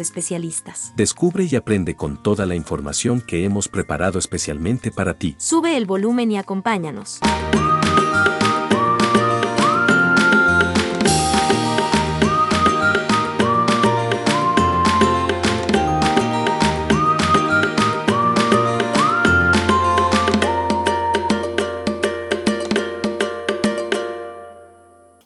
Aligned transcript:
especialistas. 0.00 0.92
Descubre 0.96 1.48
y 1.50 1.56
aprende 1.56 1.96
con 1.96 2.22
toda 2.22 2.46
la 2.46 2.54
información 2.54 3.20
que 3.20 3.44
hemos 3.44 3.68
preparado 3.68 4.18
especialmente 4.18 4.90
para 4.90 5.14
ti. 5.14 5.34
Sube 5.38 5.76
el 5.76 5.86
volumen 5.86 6.30
y 6.30 6.38
acompáñanos. 6.38 7.20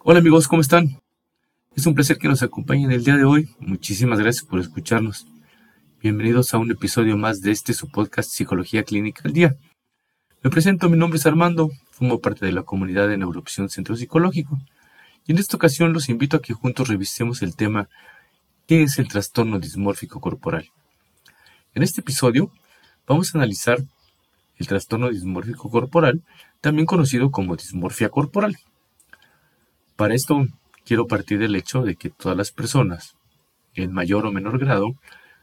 Hola 0.05 0.19
amigos, 0.19 0.48
¿cómo 0.48 0.61
están? 0.61 1.02
Es 1.83 1.86
un 1.86 1.97
placer 1.97 2.16
que 2.16 2.28
nos 2.28 2.44
acompañen 2.44 2.92
el 2.92 3.02
día 3.02 3.16
de 3.16 3.25
hoy. 3.25 3.56
Muchísimas 3.58 4.20
gracias 4.20 4.44
por 4.44 4.61
escucharnos. 4.61 5.27
Bienvenidos 6.00 6.55
a 6.55 6.58
un 6.58 6.70
episodio 6.70 7.16
más 7.16 7.41
de 7.41 7.50
este 7.50 7.74
su 7.74 7.89
podcast 7.89 8.30
Psicología 8.30 8.84
Clínica 8.84 9.22
al 9.24 9.33
Día. 9.33 9.56
Me 10.44 10.50
presento, 10.50 10.89
mi 10.89 10.97
nombre 10.97 11.19
es 11.19 11.27
Armando, 11.27 11.72
formo 11.91 12.20
parte 12.20 12.47
de 12.47 12.52
la 12.52 12.62
comunidad 12.62 13.08
de 13.08 13.16
Neuroopción 13.16 13.69
Centro 13.69 13.97
Psicológico. 13.97 14.61
Y 15.27 15.33
en 15.33 15.39
esta 15.39 15.56
ocasión 15.56 15.92
los 15.92 16.08
invito 16.08 16.36
a 16.36 16.41
que 16.41 16.55
juntos 16.55 16.86
revisemos 16.86 17.42
el 17.42 17.56
tema 17.56 17.89
¿Qué 18.69 18.84
es 18.84 19.00
el 19.00 19.08
trastorno 19.08 19.58
dismórfico 19.58 20.20
corporal? 20.20 20.70
En 21.74 21.83
este 21.83 22.00
episodio 22.00 22.52
vamos 23.08 23.34
a 23.34 23.39
analizar 23.39 23.78
el 24.56 24.69
trastorno 24.69 25.11
dismórfico 25.11 25.69
corporal, 25.69 26.22
también 26.61 26.86
conocido 26.86 27.33
como 27.33 27.56
dismorfia 27.56 28.08
corporal. 28.08 28.56
Para 29.96 30.14
esto 30.14 30.46
quiero 30.84 31.06
partir 31.06 31.38
del 31.38 31.56
hecho 31.56 31.83
de 31.83 31.97
que 31.97 32.11
todas 32.11 32.36
las 32.36 32.52
personas, 32.52 33.16
en 33.75 33.92
mayor 33.92 34.27
o 34.27 34.33
menor 34.33 34.58
grado, 34.58 34.94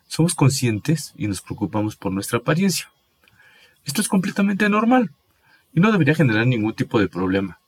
somos 0.08 0.36
conscientes 0.36 1.14
y 1.18 1.28
nos 1.28 1.42
preocupamos 1.42 1.96
por 1.96 2.12
nuestra 2.12 2.40
apariencia. 2.40 2.92
Esto 3.86 4.02
es 4.02 4.08
completamente 4.08 4.70
normal 4.70 5.12
y 5.74 5.80
no 5.80 5.92
debería 5.92 6.16
generar 6.16 6.48
ningún 6.48 6.74
tipo 6.74 7.00
de 7.00 7.08
problema. 7.08 7.60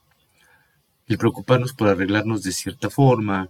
El 1.07 1.17
preocuparnos 1.17 1.73
por 1.73 1.87
arreglarnos 1.87 2.43
de 2.43 2.51
cierta 2.51 2.89
forma 2.89 3.49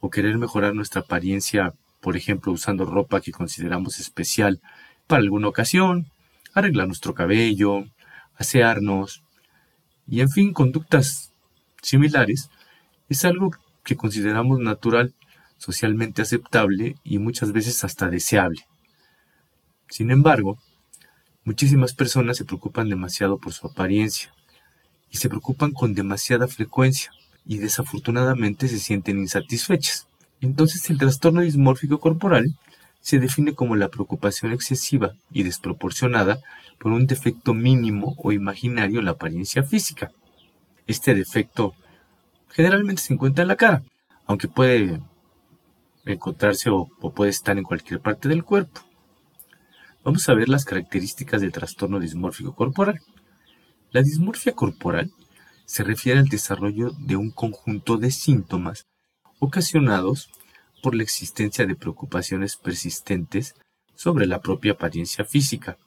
o 0.00 0.10
querer 0.10 0.38
mejorar 0.38 0.74
nuestra 0.74 1.02
apariencia, 1.02 1.74
por 2.00 2.16
ejemplo, 2.16 2.52
usando 2.52 2.84
ropa 2.84 3.20
que 3.20 3.32
consideramos 3.32 4.00
especial 4.00 4.60
para 5.06 5.22
alguna 5.22 5.48
ocasión, 5.48 6.10
arreglar 6.54 6.86
nuestro 6.86 7.14
cabello, 7.14 7.84
asearnos 8.36 9.22
y 10.06 10.20
en 10.20 10.30
fin, 10.30 10.52
conductas 10.52 11.32
similares, 11.80 12.50
es 13.12 13.24
algo 13.24 13.50
que 13.84 13.96
consideramos 13.96 14.58
natural, 14.60 15.14
socialmente 15.58 16.22
aceptable 16.22 16.96
y 17.04 17.18
muchas 17.18 17.52
veces 17.52 17.84
hasta 17.84 18.08
deseable. 18.08 18.66
Sin 19.88 20.10
embargo, 20.10 20.58
muchísimas 21.44 21.94
personas 21.94 22.36
se 22.36 22.44
preocupan 22.44 22.88
demasiado 22.88 23.38
por 23.38 23.52
su 23.52 23.66
apariencia 23.66 24.32
y 25.10 25.18
se 25.18 25.28
preocupan 25.28 25.72
con 25.72 25.94
demasiada 25.94 26.48
frecuencia 26.48 27.12
y 27.44 27.58
desafortunadamente 27.58 28.68
se 28.68 28.78
sienten 28.78 29.18
insatisfechas. 29.18 30.06
Entonces 30.40 30.88
el 30.90 30.98
trastorno 30.98 31.42
dismórfico 31.42 32.00
corporal 32.00 32.56
se 33.00 33.18
define 33.18 33.54
como 33.54 33.76
la 33.76 33.88
preocupación 33.88 34.52
excesiva 34.52 35.12
y 35.30 35.42
desproporcionada 35.42 36.40
por 36.78 36.92
un 36.92 37.06
defecto 37.06 37.52
mínimo 37.52 38.14
o 38.18 38.32
imaginario 38.32 39.00
en 39.00 39.04
la 39.04 39.12
apariencia 39.12 39.62
física. 39.62 40.10
Este 40.86 41.14
defecto 41.14 41.74
generalmente 42.52 43.02
se 43.02 43.14
encuentra 43.14 43.42
en 43.42 43.48
la 43.48 43.56
cara, 43.56 43.82
aunque 44.26 44.48
puede 44.48 45.00
encontrarse 46.04 46.70
o, 46.70 46.86
puede 47.14 47.30
estar 47.30 47.56
en 47.58 47.64
cualquier 47.64 48.00
parte 48.00 48.28
del 48.28 48.44
cuerpo. 48.44 48.80
Vamos 50.04 50.28
a 50.28 50.34
ver 50.34 50.48
las 50.48 50.64
características 50.64 51.40
del 51.40 51.52
trastorno 51.52 52.00
dismórfico 52.00 52.54
corporal. 52.54 53.00
La 53.90 54.02
dismorfia 54.02 54.52
corporal 54.52 55.12
se 55.64 55.84
refiere 55.84 56.18
al 56.18 56.28
desarrollo 56.28 56.90
de 56.98 57.16
un 57.16 57.30
conjunto 57.30 57.96
de 57.96 58.10
síntomas 58.10 58.84
ocasionados 59.38 60.30
por 60.82 60.94
la 60.94 61.04
existencia 61.04 61.66
de 61.66 61.76
preocupaciones 61.76 62.56
persistentes 62.56 63.54
sobre 63.94 64.26
la 64.26 64.40
propia 64.40 64.72
apariencia 64.72 65.24
física 65.24 65.78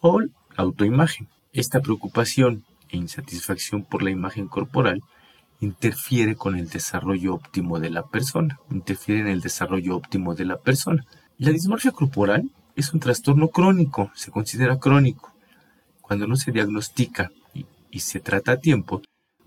o 0.00 0.20
la 0.20 0.28
autoimagen. 0.56 1.28
Esta 1.52 1.80
preocupación 1.80 2.64
e 2.88 2.96
insatisfacción 2.96 3.84
por 3.84 4.02
la 4.02 4.10
imagen 4.10 4.48
corporal 4.48 5.02
interfiere 5.60 6.36
con 6.36 6.56
el 6.56 6.68
desarrollo 6.68 7.34
óptimo 7.34 7.80
de 7.80 7.90
la 7.90 8.02
persona, 8.04 8.58
interfiere 8.70 9.22
en 9.22 9.28
el 9.28 9.40
desarrollo 9.40 9.96
óptimo 9.96 10.34
de 10.34 10.44
la 10.44 10.58
persona. 10.58 11.04
La 11.36 11.50
dismorfia 11.50 11.90
corporal 11.90 12.50
es 12.76 12.92
un 12.92 13.00
trastorno 13.00 13.48
crónico, 13.48 14.10
se 14.14 14.30
considera 14.30 14.78
crónico. 14.78 15.32
Cuando 16.00 16.26
no 16.26 16.36
se 16.36 16.52
diagnostica 16.52 17.30
y, 17.54 17.66
y 17.90 18.00
se 18.00 18.20
trata 18.20 18.52
a 18.52 18.60
tiempo, 18.60 19.02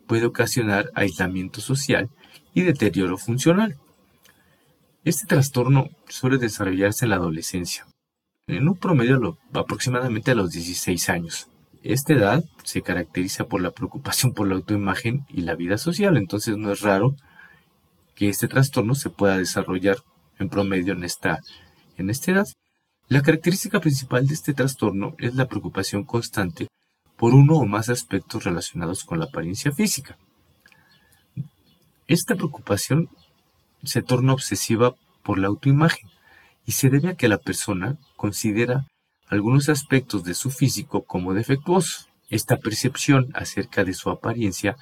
puede 0.07 0.25
ocasionar 0.25 0.91
aislamiento 0.93 1.61
social 1.61 2.09
y 2.53 2.61
deterioro 2.61 3.17
funcional. 3.17 3.77
Este 5.03 5.25
trastorno 5.25 5.89
suele 6.09 6.37
desarrollarse 6.37 7.05
en 7.05 7.09
la 7.09 7.15
adolescencia, 7.15 7.87
en 8.45 8.67
un 8.67 8.75
promedio 8.75 9.37
aproximadamente 9.53 10.31
a 10.31 10.35
los 10.35 10.51
16 10.51 11.09
años. 11.09 11.47
Esta 11.83 12.13
edad 12.13 12.43
se 12.63 12.83
caracteriza 12.83 13.45
por 13.45 13.61
la 13.61 13.71
preocupación 13.71 14.33
por 14.33 14.47
la 14.47 14.55
autoimagen 14.55 15.25
y 15.29 15.41
la 15.41 15.55
vida 15.55 15.77
social, 15.77 16.15
entonces 16.15 16.55
no 16.57 16.71
es 16.71 16.81
raro 16.81 17.15
que 18.13 18.29
este 18.29 18.47
trastorno 18.47 18.93
se 18.93 19.09
pueda 19.09 19.37
desarrollar 19.37 19.97
en 20.37 20.49
promedio 20.49 20.93
en 20.93 21.03
esta, 21.03 21.39
en 21.97 22.11
esta 22.11 22.31
edad. 22.31 22.45
La 23.07 23.23
característica 23.23 23.79
principal 23.79 24.27
de 24.27 24.35
este 24.35 24.53
trastorno 24.53 25.15
es 25.17 25.33
la 25.33 25.47
preocupación 25.47 26.03
constante 26.03 26.67
por 27.17 27.33
uno 27.33 27.55
o 27.55 27.65
más 27.65 27.89
aspectos 27.89 28.43
relacionados 28.43 29.03
con 29.03 29.19
la 29.19 29.25
apariencia 29.25 29.71
física. 29.71 30.17
Esta 32.07 32.35
preocupación 32.35 33.09
se 33.83 34.03
torna 34.03 34.33
obsesiva 34.33 34.93
por 35.23 35.39
la 35.39 35.47
autoimagen 35.47 36.09
y 36.65 36.73
se 36.73 36.89
debe 36.89 37.09
a 37.09 37.15
que 37.15 37.27
la 37.27 37.39
persona 37.39 37.97
considera 38.17 38.85
algunos 39.31 39.69
aspectos 39.69 40.25
de 40.25 40.33
su 40.33 40.51
físico 40.51 41.03
como 41.03 41.33
defectuosos. 41.33 42.09
Esta 42.29 42.57
percepción 42.57 43.29
acerca 43.33 43.85
de 43.85 43.93
su 43.93 44.09
apariencia 44.09 44.75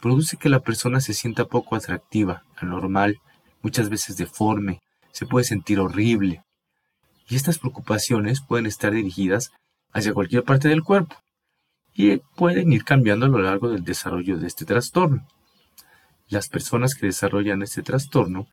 produce 0.00 0.36
que 0.36 0.48
la 0.48 0.58
persona 0.58 1.00
se 1.00 1.14
sienta 1.14 1.46
poco 1.46 1.76
atractiva, 1.76 2.42
anormal, 2.56 3.20
muchas 3.62 3.88
veces 3.88 4.16
deforme, 4.16 4.80
se 5.12 5.24
puede 5.24 5.44
sentir 5.44 5.78
horrible. 5.78 6.42
Y 7.28 7.36
estas 7.36 7.58
preocupaciones 7.58 8.40
pueden 8.40 8.66
estar 8.66 8.92
dirigidas 8.92 9.52
hacia 9.92 10.12
cualquier 10.12 10.42
parte 10.42 10.68
del 10.68 10.82
cuerpo 10.82 11.16
y 11.94 12.16
pueden 12.36 12.72
ir 12.72 12.84
cambiando 12.84 13.26
a 13.26 13.28
lo 13.28 13.38
largo 13.38 13.70
del 13.70 13.84
desarrollo 13.84 14.36
de 14.36 14.48
este 14.48 14.64
trastorno. 14.64 15.28
Las 16.28 16.48
personas 16.48 16.96
que 16.96 17.06
desarrollan 17.06 17.62
este 17.62 17.82
trastorno 17.82 18.48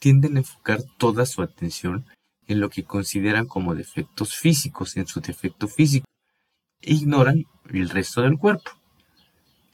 tienden 0.00 0.36
a 0.36 0.40
enfocar 0.40 0.80
toda 0.98 1.24
su 1.24 1.40
atención 1.42 2.04
en 2.48 2.60
lo 2.60 2.70
que 2.70 2.84
consideran 2.84 3.46
como 3.46 3.74
defectos 3.74 4.34
físicos, 4.34 4.96
en 4.96 5.06
su 5.06 5.20
defecto 5.20 5.68
físico, 5.68 6.06
e 6.80 6.94
ignoran 6.94 7.44
el 7.70 7.90
resto 7.90 8.22
del 8.22 8.38
cuerpo. 8.38 8.70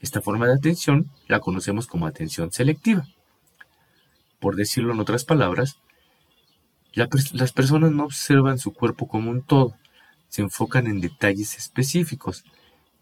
Esta 0.01 0.21
forma 0.21 0.45
de 0.45 0.53
atención 0.53 1.09
la 1.27 1.39
conocemos 1.39 1.87
como 1.87 2.05
atención 2.05 2.51
selectiva. 2.51 3.07
Por 4.39 4.55
decirlo 4.55 4.93
en 4.93 4.99
otras 4.99 5.23
palabras, 5.23 5.77
las 6.93 7.51
personas 7.53 7.91
no 7.91 8.05
observan 8.05 8.59
su 8.59 8.73
cuerpo 8.73 9.07
como 9.07 9.31
un 9.31 9.41
todo, 9.41 9.75
se 10.27 10.41
enfocan 10.41 10.87
en 10.87 11.01
detalles 11.01 11.57
específicos, 11.57 12.43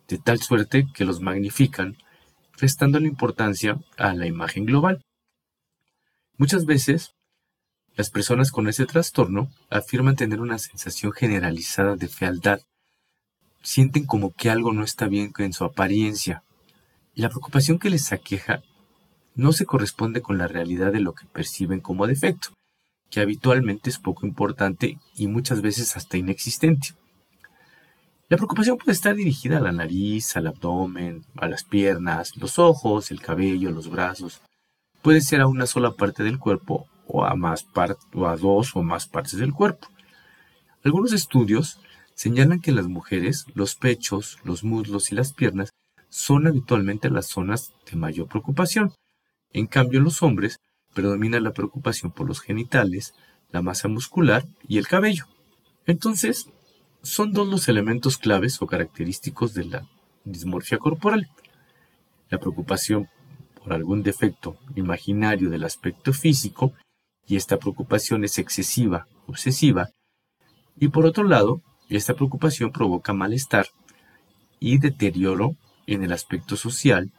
de 0.08 0.18
tal 0.18 0.40
suerte 0.40 0.88
que 0.94 1.06
los 1.06 1.20
magnifican, 1.20 1.98
restando 2.58 3.00
la 3.00 3.08
importancia 3.08 3.80
a 3.98 4.14
la 4.14 4.28
imagen 4.28 4.66
global. 4.66 5.04
Muchas 6.38 6.66
veces 6.66 7.16
las 7.96 8.10
personas 8.10 8.52
con 8.52 8.68
ese 8.68 8.86
trastorno 8.88 9.50
afirman 9.70 10.16
tener 10.16 10.42
una 10.42 10.58
sensación 10.58 11.12
generalizada 11.12 11.96
de 11.96 12.08
fealdad. 12.08 12.60
Sienten 13.62 14.06
como 14.06 14.32
que 14.34 14.50
algo 14.50 14.74
no 14.74 14.84
está 14.84 15.08
bien 15.08 15.32
en 15.38 15.54
su 15.54 15.64
apariencia. 15.64 16.44
La 17.14 17.30
preocupación 17.30 17.78
que 17.78 17.92
les 17.92 18.12
aqueja 18.12 18.64
no 19.36 19.54
se 19.54 19.66
corresponde 19.66 20.22
con 20.22 20.40
la 20.40 20.48
realidad 20.48 20.92
de 20.92 21.02
lo 21.02 21.14
que 21.14 21.28
perciben 21.28 21.82
como 21.82 22.08
defecto, 22.08 22.50
que 23.12 23.22
habitualmente 23.22 23.92
es 23.92 24.00
poco 24.00 24.26
importante 24.26 24.98
y 25.16 25.28
muchas 25.28 25.62
veces 25.62 25.96
hasta 25.96 26.18
inexistente. 26.18 26.90
La 28.28 28.38
preocupación 28.38 28.78
puede 28.78 28.94
estar 28.94 29.16
dirigida 29.16 29.58
a 29.58 29.62
la 29.62 29.72
nariz, 29.72 30.36
al 30.36 30.48
abdomen, 30.48 31.24
a 31.36 31.48
las 31.48 31.64
piernas, 31.64 32.36
los 32.38 32.58
ojos, 32.58 33.12
el 33.12 33.22
cabello, 33.22 33.70
los 33.70 33.92
brazos. 33.92 34.42
Puede 35.04 35.22
ser 35.22 35.42
a 35.42 35.48
una 35.48 35.68
sola 35.68 35.92
parte 35.92 36.24
del 36.24 36.40
cuerpo 36.40 36.88
o 37.14 37.24
a, 37.26 37.36
más 37.36 37.68
o 38.14 38.28
a 38.28 38.36
dos 38.36 38.76
o 38.76 38.82
más 38.82 39.08
partes 39.08 39.38
del 39.38 39.54
cuerpo. 39.54 39.88
Algunos 40.84 41.14
estudios 41.14 41.80
señalan 42.16 42.60
que 42.60 42.72
las 42.72 42.88
mujeres 42.88 43.46
los 43.54 43.76
pechos, 43.76 44.40
los 44.44 44.64
muslos 44.64 45.12
y 45.12 45.16
las 45.16 45.32
piernas 45.32 45.70
son 46.10 46.48
habitualmente 46.48 47.12
las 47.12 47.28
zonas 47.28 47.72
de 47.90 47.98
mayor 47.98 48.28
preocupación. 48.28 48.94
En 49.52 49.68
cambio, 49.68 50.00
en 50.00 50.06
los 50.06 50.24
hombres 50.24 50.58
predomina 50.94 51.40
la 51.40 51.54
preocupación 51.54 52.12
por 52.12 52.28
los 52.28 52.42
genitales, 52.42 53.14
la 53.52 53.62
masa 53.62 53.88
muscular 53.88 54.46
y 54.68 54.80
el 54.80 54.88
cabello. 54.88 55.26
Entonces, 55.86 56.50
son 57.04 57.32
dos 57.32 57.48
los 57.48 57.68
elementos 57.68 58.18
claves 58.18 58.60
o 58.60 58.66
característicos 58.66 59.54
de 59.54 59.66
la 59.66 59.88
dismorfia 60.24 60.80
corporal. 60.80 61.30
La 62.30 62.40
preocupación 62.40 63.08
por 63.62 63.74
algún 63.74 64.02
defecto 64.02 64.58
imaginario 64.76 65.52
del 65.52 65.64
aspecto 65.64 66.12
físico, 66.12 66.74
y 67.28 67.36
esta 67.36 67.58
preocupación 67.58 68.24
es 68.24 68.38
excesiva, 68.38 69.08
obsesiva, 69.28 69.90
y 70.78 70.90
por 70.90 71.06
otro 71.06 71.24
lado, 71.24 71.62
esta 71.90 72.14
preocupación 72.14 72.72
provoca 72.72 73.14
malestar 73.14 73.68
y 74.60 74.78
deterioro 74.78 75.56
en 75.88 76.04
el 76.04 76.14
aspecto 76.14 76.56
social, 76.56 77.12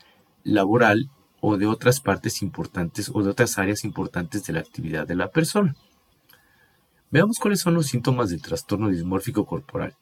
laboral 0.43 1.11
o 1.41 1.57
de 1.57 1.67
otras 1.67 2.01
partes 2.01 2.43
importantes 2.43 3.11
o 3.13 3.23
de 3.23 3.31
otras 3.31 3.59
áreas 3.59 3.85
importantes 3.85 4.45
de 4.45 4.55
la 4.55 4.61
actividad 4.61 5.07
de 5.07 5.15
la 5.15 5.31
persona. 5.31 5.77
Veamos 7.11 7.39
cuáles 7.39 7.61
son 7.61 7.75
los 7.75 7.87
síntomas 7.87 8.31
del 8.31 8.43
trastorno 8.43 8.89
dismórfico 8.89 9.47
corporal. 9.47 9.95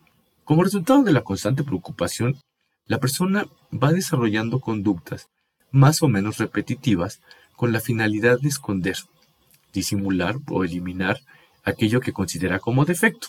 Como 0.44 0.64
resultado 0.64 1.02
de 1.02 1.12
la 1.12 1.22
constante 1.22 1.62
preocupación, 1.62 2.40
la 2.86 3.00
persona 3.00 3.46
va 3.72 3.92
desarrollando 3.92 4.60
conductas 4.60 5.28
más 5.70 6.02
o 6.02 6.08
menos 6.08 6.38
repetitivas 6.38 7.20
con 7.56 7.72
la 7.72 7.80
finalidad 7.80 8.38
de 8.40 8.48
esconder, 8.48 8.96
disimular 9.72 10.36
o 10.48 10.64
eliminar 10.64 11.18
aquello 11.64 12.00
que 12.00 12.12
considera 12.12 12.58
como 12.58 12.84
defecto. 12.84 13.28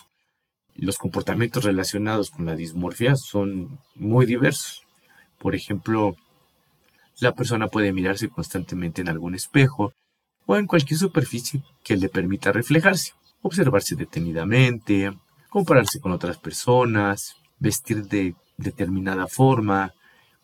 Los 0.74 0.98
comportamientos 0.98 1.64
relacionados 1.64 2.30
con 2.30 2.46
la 2.46 2.56
dismorfia 2.56 3.16
son 3.16 3.78
muy 3.94 4.26
diversos. 4.26 4.82
Por 5.38 5.54
ejemplo, 5.54 6.16
la 7.20 7.32
persona 7.32 7.68
puede 7.68 7.92
mirarse 7.92 8.28
constantemente 8.28 9.02
en 9.02 9.08
algún 9.08 9.34
espejo 9.34 9.92
o 10.46 10.56
en 10.56 10.66
cualquier 10.66 10.98
superficie 10.98 11.62
que 11.84 11.96
le 11.96 12.08
permita 12.08 12.52
reflejarse, 12.52 13.12
observarse 13.42 13.94
detenidamente, 13.94 15.12
compararse 15.48 16.00
con 16.00 16.12
otras 16.12 16.38
personas, 16.38 17.36
vestir 17.58 18.04
de 18.08 18.34
determinada 18.56 19.26
forma, 19.26 19.92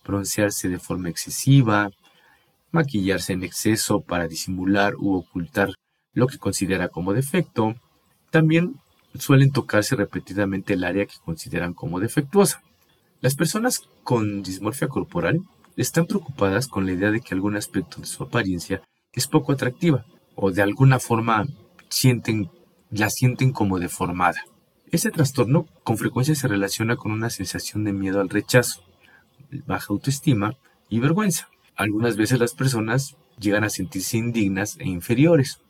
broncearse 0.05 0.69
de 0.69 0.79
forma 0.79 1.09
excesiva, 1.09 1.91
maquillarse 2.71 3.33
en 3.33 3.43
exceso 3.43 4.01
para 4.01 4.29
disimular 4.29 4.95
u 4.97 5.15
ocultar 5.15 5.75
lo 6.13 6.27
que 6.27 6.39
considera 6.39 6.89
como 6.89 7.13
defecto. 7.13 7.75
También 8.31 8.77
suelen 9.15 9.53
tocarse 9.53 9.97
repetidamente 9.97 10.75
el 10.75 10.85
área 10.85 11.07
que 11.07 11.19
consideran 11.25 11.75
como 11.75 12.01
defectuosa. 12.01 12.63
Las 13.21 13.35
personas 13.35 13.83
con 14.03 14.43
dismorfia 14.43 14.89
corporal 14.89 15.43
están 15.77 16.07
preocupadas 16.07 16.69
con 16.69 16.87
la 16.87 16.93
idea 16.93 17.11
de 17.11 17.21
que 17.21 17.35
algún 17.35 17.57
aspecto 17.57 18.01
de 18.01 18.07
su 18.07 18.23
apariencia 18.23 18.83
es 19.13 19.27
poco 19.27 19.53
atractiva 19.53 20.05
o 20.35 20.51
de 20.51 20.63
alguna 20.63 20.99
forma 20.99 21.47
sienten, 21.89 22.51
la 22.91 23.11
sienten 23.11 23.53
como 23.53 23.79
deformada. 23.79 24.43
Este 24.91 25.11
trastorno 25.11 25.67
con 25.85 25.99
frecuencia 25.99 26.35
se 26.35 26.49
relaciona 26.49 26.97
con 26.97 27.13
una 27.13 27.31
sensación 27.31 27.85
de 27.85 27.93
miedo 27.93 28.21
al 28.21 28.29
rechazo, 28.29 28.83
baja 29.67 29.87
autoestima 29.91 30.57
y 30.89 30.99
vergüenza. 30.99 31.49
Algunas 31.77 32.17
veces 32.17 32.41
las 32.41 32.55
personas 32.55 33.17
llegan 33.39 33.65
a 33.65 33.71
sentirse 33.71 34.17
indignas 34.17 34.77
e 34.79 34.89
inferiores. 34.89 35.61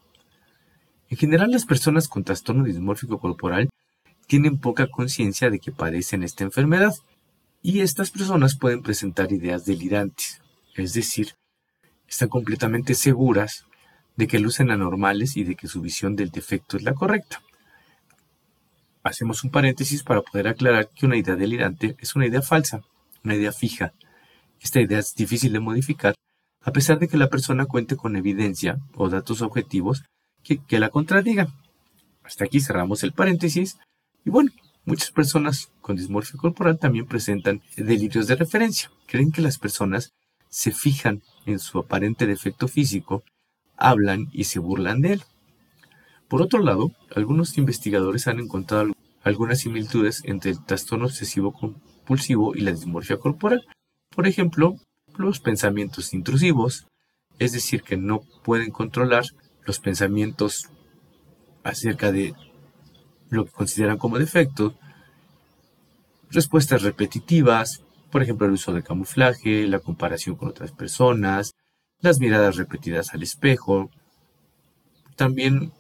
En 1.11 1.17
general, 1.17 1.51
las 1.51 1.67
personas 1.67 2.07
con 2.07 2.23
trastorno 2.23 2.65
dismórfico 2.65 3.19
corporal 3.19 3.69
tienen 4.29 4.59
poca 4.59 4.87
conciencia 4.87 5.51
de 5.51 5.59
que 5.59 5.73
padecen 5.73 6.23
esta 6.23 6.45
enfermedad 6.45 6.95
y 7.63 7.81
estas 7.81 8.13
personas 8.13 8.57
pueden 8.57 8.83
presentar 8.83 9.33
ideas 9.33 9.65
delirantes, 9.65 10.41
es 10.77 10.95
decir, 10.95 11.35
están 12.09 12.29
completamente 12.29 12.95
seguras 12.95 13.67
de 14.17 14.29
que 14.29 14.39
lucen 14.39 14.71
anormales 14.71 15.37
y 15.37 15.43
de 15.43 15.57
que 15.57 15.67
su 15.67 15.81
visión 15.81 16.15
del 16.15 16.31
defecto 16.31 16.77
es 16.77 16.85
la 16.85 16.95
correcta. 16.95 17.43
Hacemos 19.03 19.43
un 19.43 19.51
paréntesis 19.51 20.05
para 20.05 20.23
poder 20.23 20.47
aclarar 20.47 20.91
que 20.91 21.07
una 21.07 21.17
idea 21.17 21.35
delirante 21.35 21.97
es 21.99 22.15
una 22.15 22.27
idea 22.27 22.43
falsa, 22.43 22.83
una 23.25 23.35
idea 23.35 23.51
fija. 23.51 23.93
Esta 24.61 24.81
idea 24.81 25.01
es 25.01 25.15
difícil 25.15 25.53
de 25.53 25.61
modificar 25.61 26.15
a 26.63 26.73
pesar 26.73 26.99
de 26.99 27.09
que 27.09 27.17
la 27.17 27.31
persona 27.31 27.67
cuente 27.67 27.97
con 27.97 28.17
evidencia 28.17 28.79
o 28.95 29.09
datos 29.09 29.41
objetivos 29.43 30.05
que, 30.43 30.79
la 30.79 30.91
contradigan. 30.91 31.49
Hasta 32.23 32.45
aquí 32.45 32.61
cerramos 32.61 33.03
el 33.03 33.13
paréntesis 33.13 33.79
y 34.25 34.31
bueno, 34.31 34.51
Muchas 34.87 35.11
personas 35.11 35.71
con 35.83 35.97
dismorfia 35.97 36.39
corporal 36.39 36.79
también 36.79 37.07
presentan 37.07 37.63
delirios 37.77 38.27
de 38.27 38.35
referencia. 38.35 38.91
Creen 39.07 39.31
que 39.31 39.43
las 39.43 39.59
personas 39.59 40.13
se 40.49 40.73
fijan 40.73 41.23
en 41.47 41.59
su 41.59 41.79
aparente 41.79 42.27
defecto 42.27 42.67
físico, 42.67 43.23
hablan 43.77 44.29
y 44.33 44.45
se 44.45 44.59
burlan 44.59 45.03
de 45.03 45.13
él. 45.13 45.23
Por 46.29 46.41
otro 46.41 46.61
lado, 46.61 46.93
algunos 47.15 47.59
investigadores 47.59 48.27
han 48.27 48.41
encontrado 48.41 48.93
algunas 49.23 49.61
similitudes 49.61 50.23
entre 50.25 50.53
el 50.53 50.65
trastorno 50.65 51.07
obsesivo 51.07 51.53
compulsivo 51.53 52.55
y 52.55 52.63
la 52.63 52.73
dismorfia 52.73 53.19
corporal. 53.19 53.67
Por 54.09 54.27
ejemplo, 54.27 54.77
los 55.19 55.41
pensamientos 55.41 56.15
intrusivos, 56.15 56.87
es 57.39 57.53
decir, 57.53 57.83
que 57.83 57.97
no 57.97 58.23
pueden 58.43 58.71
controlar 58.71 59.25
los 59.71 59.79
pensamientos 59.79 60.69
acerca 61.63 62.11
de 62.11 62.35
lo 63.29 63.45
que 63.45 63.53
consideran 63.53 63.99
como 63.99 64.19
defecto, 64.19 64.75
respuestas 66.29 66.83
repetitivas, 66.83 67.81
por 68.11 68.21
ejemplo 68.21 68.49
el 68.49 68.55
uso 68.55 68.73
de 68.73 68.83
camuflaje, 68.83 69.69
la 69.69 69.79
comparación 69.79 70.35
con 70.35 70.49
otras 70.49 70.73
personas, 70.73 71.53
las 72.01 72.19
miradas 72.19 72.57
repetidas 72.57 73.15
al 73.15 73.23
espejo, 73.23 73.91
también 75.15 75.73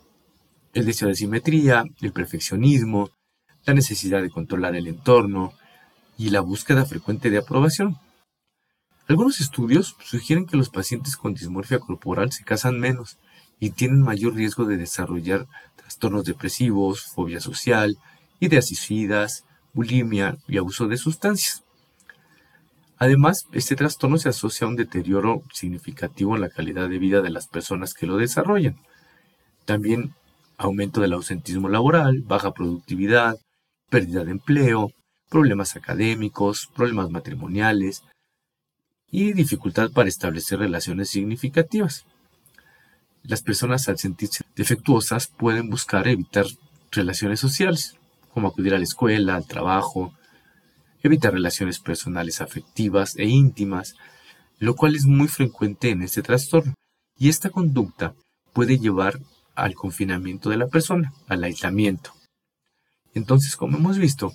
el 0.72 0.84
deseo 0.84 1.08
de 1.08 1.16
simetría, 1.16 1.82
el 2.00 2.12
perfeccionismo, 2.12 3.10
la 3.64 3.74
necesidad 3.74 4.22
de 4.22 4.30
controlar 4.30 4.76
el 4.76 4.86
entorno 4.86 5.52
y 6.16 6.30
la 6.30 6.42
búsqueda 6.42 6.84
frecuente 6.84 7.28
de 7.28 7.38
aprobación. 7.38 7.98
Algunos 9.08 9.40
estudios 9.40 9.96
sugieren 10.04 10.46
que 10.46 10.56
los 10.56 10.70
pacientes 10.70 11.16
con 11.16 11.34
dismorfia 11.34 11.80
corporal 11.80 12.30
se 12.30 12.44
casan 12.44 12.78
menos 12.78 13.18
y 13.60 13.70
tienen 13.70 14.00
mayor 14.00 14.34
riesgo 14.34 14.64
de 14.64 14.78
desarrollar 14.78 15.46
trastornos 15.76 16.24
depresivos, 16.24 17.02
fobia 17.02 17.40
social, 17.40 17.96
ideas 18.40 18.66
suicidas, 18.68 19.44
bulimia 19.72 20.38
y 20.48 20.58
abuso 20.58 20.88
de 20.88 20.96
sustancias. 20.96 21.62
Además, 22.96 23.46
este 23.52 23.76
trastorno 23.76 24.18
se 24.18 24.28
asocia 24.28 24.66
a 24.66 24.70
un 24.70 24.76
deterioro 24.76 25.42
significativo 25.52 26.34
en 26.34 26.42
la 26.42 26.50
calidad 26.50 26.88
de 26.88 26.98
vida 26.98 27.22
de 27.22 27.30
las 27.30 27.46
personas 27.48 27.94
que 27.94 28.06
lo 28.06 28.16
desarrollan. 28.16 28.76
También 29.64 30.14
aumento 30.58 31.00
del 31.00 31.14
ausentismo 31.14 31.68
laboral, 31.68 32.22
baja 32.26 32.52
productividad, 32.52 33.36
pérdida 33.88 34.24
de 34.24 34.32
empleo, 34.32 34.90
problemas 35.30 35.76
académicos, 35.76 36.68
problemas 36.74 37.10
matrimoniales 37.10 38.02
y 39.10 39.32
dificultad 39.32 39.90
para 39.90 40.08
establecer 40.08 40.58
relaciones 40.58 41.08
significativas. 41.08 42.04
Las 43.22 43.42
personas 43.42 43.88
al 43.88 43.98
sentirse 43.98 44.44
defectuosas 44.56 45.28
pueden 45.28 45.68
buscar 45.70 46.08
evitar 46.08 46.46
relaciones 46.90 47.40
sociales, 47.40 47.96
como 48.32 48.48
acudir 48.48 48.74
a 48.74 48.78
la 48.78 48.84
escuela, 48.84 49.36
al 49.36 49.46
trabajo, 49.46 50.12
evitar 51.02 51.32
relaciones 51.32 51.78
personales 51.78 52.40
afectivas 52.40 53.16
e 53.16 53.24
íntimas, 53.26 53.94
lo 54.58 54.74
cual 54.74 54.96
es 54.96 55.04
muy 55.04 55.28
frecuente 55.28 55.90
en 55.90 56.02
este 56.02 56.22
trastorno. 56.22 56.74
Y 57.18 57.28
esta 57.28 57.50
conducta 57.50 58.14
puede 58.52 58.78
llevar 58.78 59.18
al 59.54 59.74
confinamiento 59.74 60.48
de 60.50 60.56
la 60.56 60.68
persona, 60.68 61.12
al 61.28 61.44
aislamiento. 61.44 62.12
Entonces, 63.14 63.56
como 63.56 63.76
hemos 63.76 63.98
visto, 63.98 64.32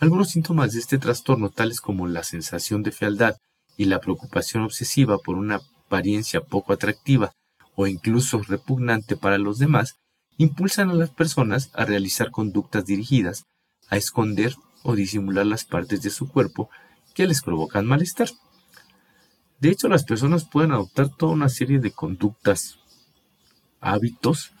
algunos 0.00 0.30
síntomas 0.30 0.72
de 0.72 0.80
este 0.80 0.98
trastorno, 0.98 1.50
tales 1.50 1.80
como 1.80 2.08
la 2.08 2.24
sensación 2.24 2.82
de 2.82 2.90
fealdad 2.90 3.36
y 3.76 3.84
la 3.84 4.00
preocupación 4.00 4.64
obsesiva 4.64 5.18
por 5.18 5.36
una 5.36 5.60
apariencia 5.86 6.40
poco 6.40 6.72
atractiva 6.72 7.32
o 7.76 7.86
incluso 7.86 8.42
repugnante 8.42 9.16
para 9.16 9.38
los 9.38 9.58
demás, 9.58 9.96
impulsan 10.36 10.90
a 10.90 10.94
las 10.94 11.10
personas 11.10 11.70
a 11.74 11.84
realizar 11.84 12.30
conductas 12.30 12.84
dirigidas 12.84 13.44
a 13.88 13.96
esconder 13.96 14.54
o 14.82 14.94
disimular 14.94 15.46
las 15.46 15.64
partes 15.64 16.02
de 16.02 16.10
su 16.10 16.28
cuerpo 16.28 16.70
que 17.14 17.26
les 17.26 17.42
provocan 17.42 17.86
malestar. 17.86 18.28
De 19.60 19.70
hecho, 19.70 19.88
las 19.88 20.04
personas 20.04 20.44
pueden 20.44 20.72
adoptar 20.72 21.08
toda 21.08 21.32
una 21.32 21.48
serie 21.48 21.78
de 21.78 21.92
conductas, 21.92 22.78
hábitos, 23.80 24.52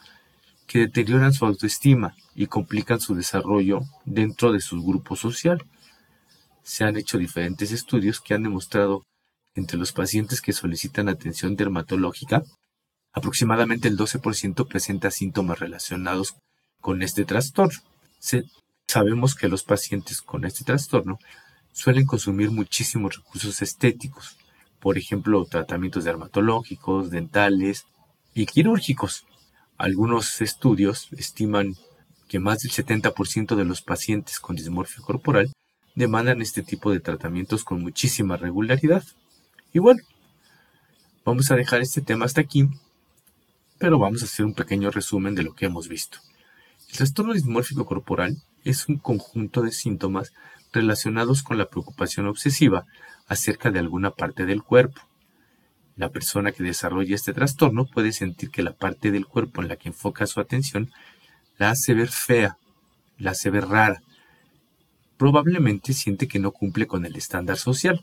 que 0.66 0.78
deterioran 0.78 1.32
su 1.32 1.44
autoestima 1.44 2.14
y 2.34 2.46
complican 2.46 3.00
su 3.00 3.14
desarrollo 3.14 3.80
dentro 4.04 4.52
de 4.52 4.60
su 4.60 4.82
grupo 4.82 5.14
social. 5.14 5.62
Se 6.62 6.84
han 6.84 6.96
hecho 6.96 7.18
diferentes 7.18 7.70
estudios 7.70 8.20
que 8.20 8.34
han 8.34 8.44
demostrado 8.44 9.02
entre 9.54 9.78
los 9.78 9.92
pacientes 9.92 10.40
que 10.40 10.52
solicitan 10.52 11.08
atención 11.08 11.54
dermatológica, 11.54 12.42
aproximadamente 13.14 13.88
el 13.88 13.96
12% 13.96 14.68
presenta 14.68 15.10
síntomas 15.10 15.60
relacionados 15.60 16.34
con 16.80 17.02
este 17.02 17.24
trastorno. 17.24 17.80
sabemos 18.86 19.34
que 19.34 19.48
los 19.48 19.62
pacientes 19.62 20.20
con 20.20 20.44
este 20.44 20.64
trastorno 20.64 21.18
suelen 21.72 22.04
consumir 22.04 22.50
muchísimos 22.50 23.16
recursos 23.16 23.62
estéticos, 23.62 24.36
por 24.80 24.98
ejemplo, 24.98 25.44
tratamientos 25.46 26.04
dermatológicos, 26.04 27.10
dentales 27.10 27.86
y 28.34 28.46
quirúrgicos. 28.46 29.24
Algunos 29.78 30.40
estudios 30.40 31.08
estiman 31.12 31.74
que 32.28 32.38
más 32.38 32.62
del 32.62 32.72
70% 32.72 33.56
de 33.56 33.64
los 33.64 33.80
pacientes 33.80 34.38
con 34.40 34.56
dismorfia 34.56 35.02
corporal 35.02 35.52
demandan 35.94 36.42
este 36.42 36.62
tipo 36.62 36.90
de 36.90 37.00
tratamientos 37.00 37.64
con 37.64 37.80
muchísima 37.80 38.36
regularidad. 38.36 39.04
Y 39.72 39.78
bueno, 39.78 40.02
vamos 41.24 41.50
a 41.50 41.56
dejar 41.56 41.80
este 41.80 42.00
tema 42.00 42.26
hasta 42.26 42.40
aquí, 42.40 42.68
pero 43.84 43.98
vamos 43.98 44.22
a 44.22 44.24
hacer 44.24 44.46
un 44.46 44.54
pequeño 44.54 44.90
resumen 44.90 45.34
de 45.34 45.42
lo 45.42 45.54
que 45.54 45.66
hemos 45.66 45.88
visto. 45.88 46.16
El 46.88 46.96
trastorno 46.96 47.34
dismórfico 47.34 47.84
corporal 47.84 48.38
es 48.64 48.88
un 48.88 48.96
conjunto 48.96 49.60
de 49.60 49.72
síntomas 49.72 50.32
relacionados 50.72 51.42
con 51.42 51.58
la 51.58 51.66
preocupación 51.66 52.26
obsesiva 52.26 52.86
acerca 53.28 53.70
de 53.70 53.80
alguna 53.80 54.12
parte 54.12 54.46
del 54.46 54.62
cuerpo. 54.62 55.02
La 55.96 56.08
persona 56.08 56.52
que 56.52 56.62
desarrolla 56.62 57.14
este 57.14 57.34
trastorno 57.34 57.84
puede 57.84 58.12
sentir 58.12 58.50
que 58.50 58.62
la 58.62 58.72
parte 58.72 59.10
del 59.10 59.26
cuerpo 59.26 59.60
en 59.60 59.68
la 59.68 59.76
que 59.76 59.90
enfoca 59.90 60.26
su 60.26 60.40
atención 60.40 60.90
la 61.58 61.68
hace 61.68 61.92
ver 61.92 62.08
fea, 62.08 62.56
la 63.18 63.32
hace 63.32 63.50
ver 63.50 63.68
rara. 63.68 64.00
Probablemente 65.18 65.92
siente 65.92 66.26
que 66.26 66.38
no 66.38 66.52
cumple 66.52 66.86
con 66.86 67.04
el 67.04 67.16
estándar 67.16 67.58
social. 67.58 68.02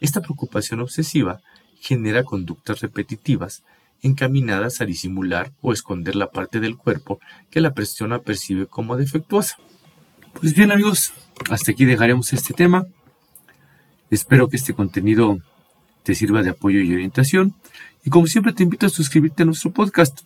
Esta 0.00 0.20
preocupación 0.20 0.80
obsesiva 0.80 1.40
genera 1.80 2.24
conductas 2.24 2.82
repetitivas 2.82 3.62
encaminadas 4.02 4.80
a 4.80 4.84
disimular 4.84 5.52
o 5.60 5.72
esconder 5.72 6.16
la 6.16 6.30
parte 6.30 6.60
del 6.60 6.76
cuerpo 6.76 7.20
que 7.50 7.60
la 7.60 7.72
persona 7.72 8.18
percibe 8.18 8.66
como 8.66 8.96
defectuosa. 8.96 9.56
Pues 10.40 10.54
bien 10.54 10.72
amigos, 10.72 11.12
hasta 11.50 11.72
aquí 11.72 11.84
dejaremos 11.84 12.32
este 12.32 12.52
tema. 12.52 12.86
Espero 14.10 14.48
que 14.48 14.56
este 14.56 14.74
contenido 14.74 15.38
te 16.02 16.14
sirva 16.14 16.42
de 16.42 16.50
apoyo 16.50 16.80
y 16.80 16.92
orientación. 16.92 17.54
Y 18.04 18.10
como 18.10 18.26
siempre 18.26 18.52
te 18.52 18.64
invito 18.64 18.86
a 18.86 18.90
suscribirte 18.90 19.42
a 19.42 19.46
nuestro 19.46 19.70
podcast, 19.70 20.20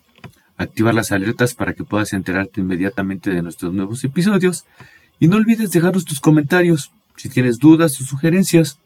activar 0.56 0.94
las 0.94 1.12
alertas 1.12 1.54
para 1.54 1.74
que 1.74 1.84
puedas 1.84 2.12
enterarte 2.12 2.60
inmediatamente 2.60 3.30
de 3.30 3.42
nuestros 3.42 3.72
nuevos 3.72 4.02
episodios. 4.04 4.64
Y 5.18 5.28
no 5.28 5.36
olvides 5.36 5.70
dejarnos 5.70 6.04
tus 6.04 6.20
comentarios 6.20 6.90
si 7.16 7.28
tienes 7.28 7.58
dudas 7.58 8.00
o 8.00 8.04
sugerencias. 8.04 8.78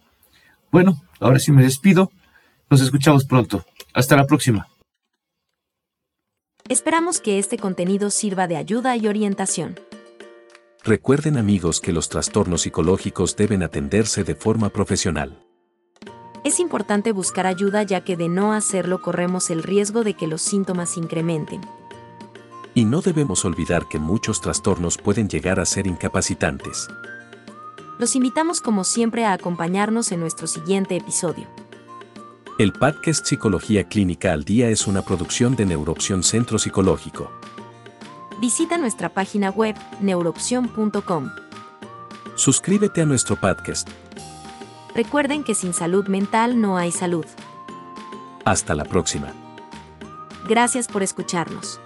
Bueno, 0.72 1.00
ahora 1.20 1.38
sí 1.38 1.52
me 1.52 1.62
despido. 1.62 2.10
Nos 2.68 2.80
escuchamos 2.80 3.24
pronto. 3.24 3.64
Hasta 3.94 4.16
la 4.16 4.26
próxima. 4.26 4.69
Esperamos 6.70 7.20
que 7.20 7.40
este 7.40 7.58
contenido 7.58 8.10
sirva 8.10 8.46
de 8.46 8.56
ayuda 8.56 8.96
y 8.96 9.08
orientación. 9.08 9.74
Recuerden 10.84 11.36
amigos 11.36 11.80
que 11.80 11.92
los 11.92 12.08
trastornos 12.08 12.62
psicológicos 12.62 13.34
deben 13.34 13.64
atenderse 13.64 14.22
de 14.22 14.36
forma 14.36 14.68
profesional. 14.68 15.44
Es 16.44 16.60
importante 16.60 17.10
buscar 17.10 17.48
ayuda 17.48 17.82
ya 17.82 18.04
que 18.04 18.16
de 18.16 18.28
no 18.28 18.52
hacerlo 18.52 19.02
corremos 19.02 19.50
el 19.50 19.64
riesgo 19.64 20.04
de 20.04 20.14
que 20.14 20.28
los 20.28 20.42
síntomas 20.42 20.96
incrementen. 20.96 21.60
Y 22.72 22.84
no 22.84 23.00
debemos 23.00 23.44
olvidar 23.44 23.88
que 23.88 23.98
muchos 23.98 24.40
trastornos 24.40 24.96
pueden 24.96 25.28
llegar 25.28 25.58
a 25.58 25.66
ser 25.66 25.88
incapacitantes. 25.88 26.86
Los 27.98 28.14
invitamos 28.14 28.60
como 28.60 28.84
siempre 28.84 29.24
a 29.24 29.32
acompañarnos 29.32 30.12
en 30.12 30.20
nuestro 30.20 30.46
siguiente 30.46 30.96
episodio. 30.96 31.48
El 32.60 32.74
podcast 32.74 33.24
Psicología 33.24 33.84
Clínica 33.84 34.34
al 34.34 34.44
Día 34.44 34.68
es 34.68 34.86
una 34.86 35.00
producción 35.00 35.56
de 35.56 35.64
Neuroopción 35.64 36.22
Centro 36.22 36.58
Psicológico. 36.58 37.30
Visita 38.38 38.76
nuestra 38.76 39.08
página 39.08 39.48
web 39.48 39.74
neuroopción.com. 40.02 41.30
Suscríbete 42.34 43.00
a 43.00 43.06
nuestro 43.06 43.36
podcast. 43.36 43.88
Recuerden 44.94 45.42
que 45.42 45.54
sin 45.54 45.72
salud 45.72 46.06
mental 46.08 46.60
no 46.60 46.76
hay 46.76 46.92
salud. 46.92 47.24
Hasta 48.44 48.74
la 48.74 48.84
próxima. 48.84 49.32
Gracias 50.46 50.86
por 50.86 51.02
escucharnos. 51.02 51.80